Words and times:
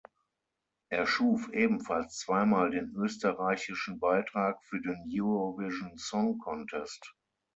Er 0.89 1.05
schuf 1.05 1.49
ebenfalls 1.49 2.17
zweimal 2.17 2.71
den 2.71 2.95
österreichischen 2.95 3.99
Beitrag 3.99 4.57
für 4.63 4.81
den 4.81 5.05
Eurovision 5.07 5.95
Song 5.99 6.39
Contest. 6.39 7.13